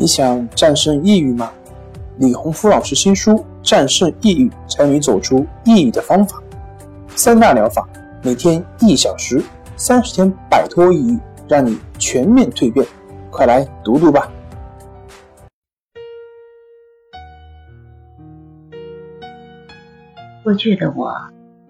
[0.00, 1.50] 你想战胜抑郁吗？
[2.18, 6.38] 李洪福老师新书《战胜抑郁，教你走出抑郁的方法》，
[7.16, 7.84] 三大疗法，
[8.22, 9.42] 每天一小时，
[9.76, 12.86] 三十天摆脱抑郁，让你全面蜕变。
[13.28, 14.30] 快来读读吧！
[20.44, 21.12] 过去的我，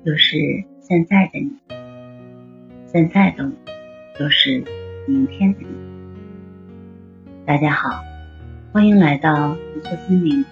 [0.04, 0.36] 就是
[0.82, 1.48] 现在的你；
[2.92, 4.62] 现在的我，就是
[5.06, 5.68] 明天的你。
[7.46, 7.88] 大家好，
[8.71, 10.45] 欢迎来到独特心灵，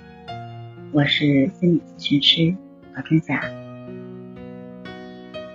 [0.91, 2.57] 我是心理咨询师
[2.95, 3.45] 何春霞。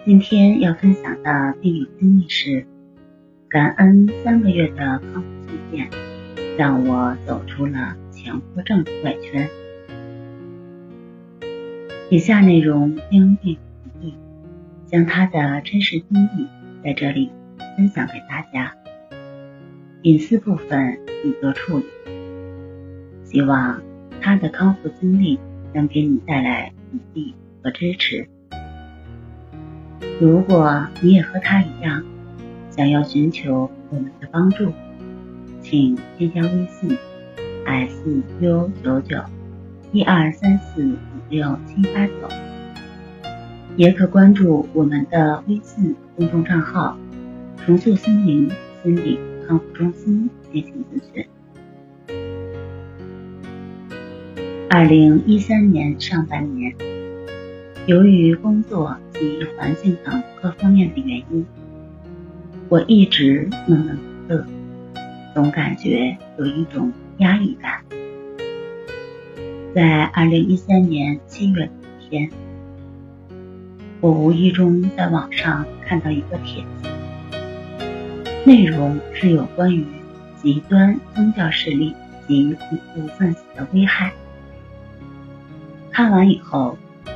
[0.06, 2.68] 今天要分享的病友经历是：
[3.50, 5.90] 感恩三个月的康复训练，
[6.56, 9.50] 让我走出了强迫症怪圈。
[12.12, 14.14] 以下内容因病不易，
[14.86, 16.48] 将他的真实经历
[16.84, 17.32] 在这里
[17.76, 18.72] 分享给大家，
[20.04, 21.86] 隐私部分已做处理。
[23.32, 23.82] 希望
[24.20, 25.40] 他的康复经历
[25.74, 28.28] 能给你带来鼓励和支持。
[30.20, 32.04] 如果你也和他一样，
[32.70, 34.74] 想要寻求我们的帮助，
[35.62, 36.98] 请添加微信
[37.66, 39.24] s u 九九
[39.94, 40.96] 一二三四五。
[41.30, 42.14] 六七八九，
[43.78, 46.98] 也可关注我们的微信公众账号
[47.56, 48.52] “重塑心灵
[48.84, 51.26] 心理康复中心”进行咨询。
[54.74, 56.74] 二零一三年上半年，
[57.88, 61.46] 由于工作及环境等各方面的原因，
[62.70, 64.46] 我一直闷闷不乐，
[65.34, 67.84] 总感觉有一种压抑感。
[69.76, 72.30] 在二零一三年七月的一天，
[74.00, 76.88] 我无意中在网上看到一个帖子，
[78.46, 79.86] 内容是有关于
[80.42, 81.94] 极端宗教势力
[82.26, 84.14] 及恐怖分子的危害。
[86.02, 86.76] 看完以后，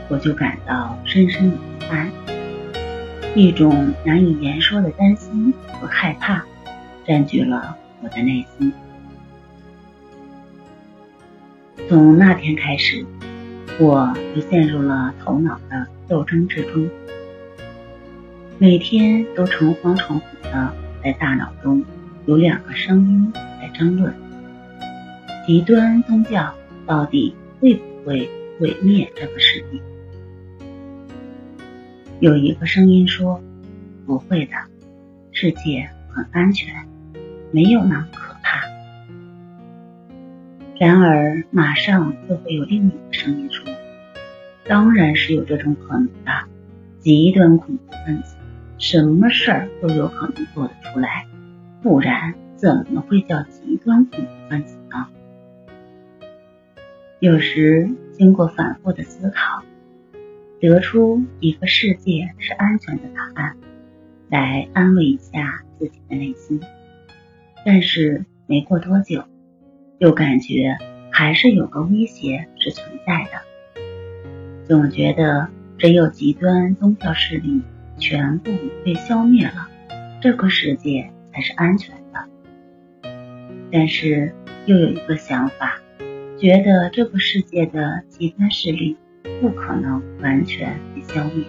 [0.09, 2.07] 我就感到深深的不安，
[3.33, 6.45] 一种难以言说的担心和害怕
[7.03, 8.71] 占据了我的内心。
[11.89, 13.03] 从那天开始，
[13.79, 16.87] 我就陷入了头脑的斗争之中，
[18.59, 20.71] 每天都诚惶诚恐的
[21.03, 21.83] 在大脑中
[22.27, 24.13] 有两个声音在争论：
[25.47, 26.53] 极端宗教
[26.85, 28.29] 到底会不会
[28.59, 29.81] 毁灭这个世界？
[32.19, 33.43] 有一个声音说
[34.07, 34.53] ：“不会的，
[35.31, 36.87] 世界很安全，
[37.51, 38.63] 没有那么可怕。”
[40.79, 43.65] 然而，马上就会有另一个声音说
[44.65, 46.31] ：“当然是有这种可能的，
[46.99, 48.37] 极端恐怖分子
[48.77, 51.27] 什么事儿都有可能做得出来，
[51.81, 55.07] 不然怎么会叫极端恐怖分子呢？”
[57.19, 59.63] 有时经过反复的思考，
[60.59, 63.57] 得出一个世界是安全的答案，
[64.29, 66.59] 来安慰一下自己的内心。
[67.65, 69.23] 但是没过多久。
[69.97, 70.77] 又感觉
[71.09, 73.39] 还是有个威胁是存在的，
[74.67, 75.47] 总觉得
[75.77, 77.61] 只有极端宗教势力
[77.97, 78.51] 全部
[78.83, 79.69] 被消灭了，
[80.21, 82.27] 这个世界才是安全的。
[83.71, 85.79] 但是又有一个想法，
[86.37, 88.97] 觉得这个世界的极端势力
[89.39, 91.45] 不可能完全被消灭，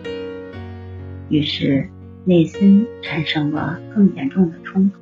[1.28, 1.88] 于是
[2.24, 5.00] 内心产生了更严重的冲突，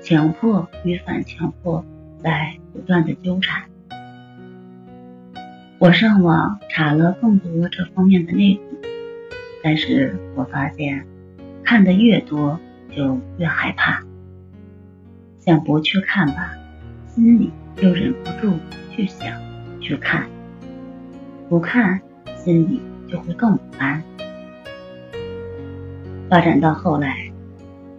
[0.00, 1.84] 强迫与反强迫。
[2.22, 3.64] 在不断的纠缠，
[5.78, 8.62] 我上网查了更多这方面的内容，
[9.62, 11.04] 但是我发现
[11.62, 12.58] 看的越多
[12.90, 14.02] 就越害怕，
[15.38, 16.54] 想不去看吧，
[17.08, 17.50] 心里
[17.80, 18.54] 又忍不住
[18.90, 19.40] 去想
[19.80, 20.26] 去看，
[21.48, 22.00] 不看
[22.36, 24.02] 心里就会更不安。
[26.28, 27.30] 发展到后来，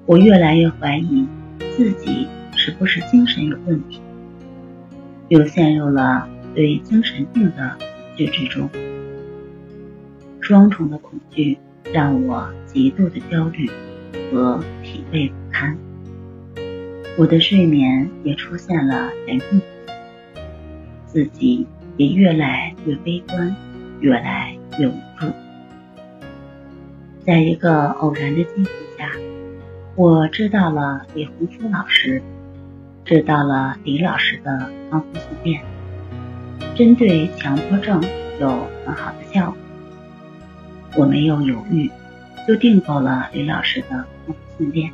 [0.06, 1.28] 我越来越怀疑
[1.78, 4.02] 自己是不是精神有问题。
[5.30, 8.70] 又陷入了对精神病的恐惧之中，
[10.40, 11.58] 双重的恐惧
[11.92, 13.70] 让我极度的焦虑
[14.32, 15.78] 和疲惫不堪，
[17.18, 19.64] 我的睡眠也出现了严重的
[21.06, 21.66] 自己
[21.96, 23.56] 也越来越悲观，
[24.02, 25.28] 越来越无助。
[27.26, 29.10] 在一个偶然的机会下，
[29.96, 32.22] 我知道了李洪福老师。
[33.06, 35.64] 知道了李老师的康复训练，
[36.76, 38.04] 针对强迫症
[38.42, 39.58] 有很好的效果。
[40.98, 41.90] 我没有犹豫，
[42.48, 44.92] 就订购了李老师的康复训练。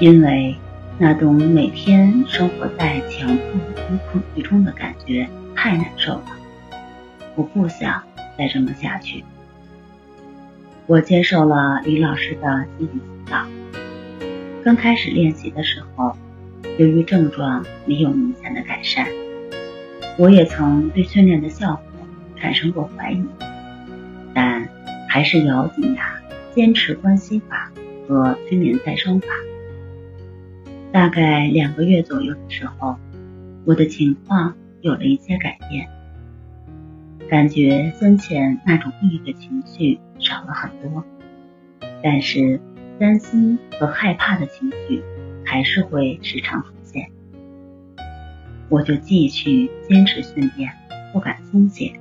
[0.00, 0.54] 因为
[0.96, 3.60] 那种每天生活在强迫
[3.90, 6.26] 与恐惧中的感觉太难受了，
[7.34, 8.00] 我不想
[8.36, 9.24] 再这么下去。
[10.86, 13.44] 我接受了李老师的心理辅导。
[14.64, 16.16] 刚开始练习的时候，
[16.78, 19.06] 由于症状没有明显的改善，
[20.16, 21.82] 我也曾对训练的效果
[22.36, 23.24] 产生过怀疑，
[24.32, 24.68] 但
[25.08, 26.20] 还是咬紧牙
[26.54, 27.72] 坚持关系法
[28.06, 29.26] 和催眠再生法。
[30.92, 32.96] 大概两个月左右的时候，
[33.64, 35.88] 我的情况有了一些改变，
[37.28, 41.04] 感觉先前那种抑郁的情绪少了很多，
[42.02, 42.60] 但是。
[43.00, 45.04] 担心和害怕的情绪
[45.46, 47.08] 还是会时常出现，
[48.68, 50.72] 我就继续坚持训练，
[51.12, 51.92] 不敢松懈。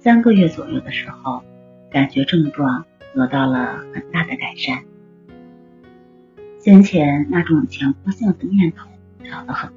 [0.00, 1.42] 三个月左右的时候，
[1.90, 4.84] 感觉症状得到了很大的改善，
[6.66, 8.88] 先前那种强迫性的念头
[9.22, 9.76] 少了很多，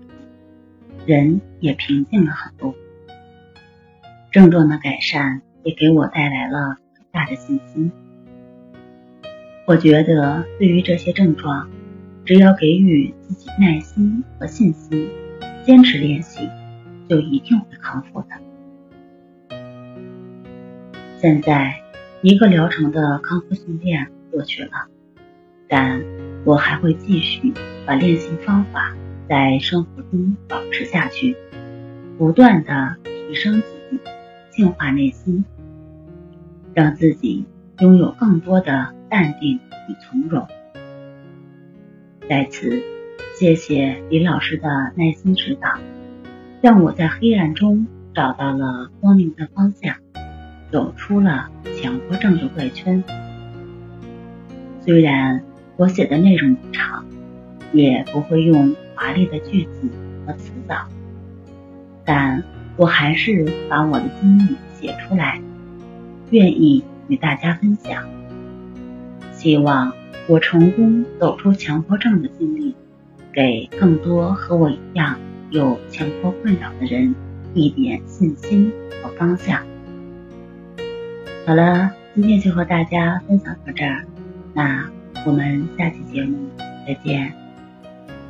[1.06, 2.74] 人也平静了很多。
[4.32, 7.92] 症状的改善也给我带来了很大的信心。
[9.68, 11.70] 我觉得，对于这些症状，
[12.26, 15.12] 只要给予自己耐心和信心，
[15.64, 16.50] 坚持练习，
[17.08, 19.56] 就一定会康复的。
[21.20, 21.84] 现在，
[22.24, 24.88] 一个疗程的康复训练过去了，
[25.70, 26.02] 但
[26.44, 27.54] 我还会继续
[27.86, 28.94] 把练习方法
[29.30, 31.38] 在生活中保持下去，
[32.18, 34.00] 不断的提升自己，
[34.50, 35.46] 净化内心，
[36.74, 37.46] 让自己
[37.80, 38.94] 拥有更多的。
[39.12, 40.48] 淡定与从容。
[42.30, 42.80] 在此，
[43.40, 45.80] 谢谢李老师的耐心指导，
[46.62, 49.96] 让我在黑暗中找到了光明的方向，
[50.72, 53.04] 走出了强迫症的怪圈。
[54.82, 55.44] 虽然
[55.80, 57.06] 我写的内容不长，
[57.72, 59.90] 也不会用华丽的句子
[60.28, 60.76] 和词藻，
[62.04, 62.44] 但
[62.76, 65.40] 我还是把我的经历写出来，
[66.32, 68.04] 愿意与大家分享。
[69.32, 69.94] 希望
[70.28, 72.76] 我成功走出强迫症的经历，
[73.32, 75.18] 给更多和我一样
[75.50, 77.16] 有强迫困扰的人
[77.54, 78.70] 一点信心
[79.02, 79.64] 和方向。
[81.46, 84.04] 好了，今天就和大家分享到这儿，
[84.54, 84.92] 那
[85.26, 86.38] 我们下期节目
[86.88, 87.39] 再见。